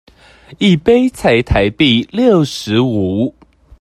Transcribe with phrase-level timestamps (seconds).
[0.57, 3.35] 一杯才台幣六十五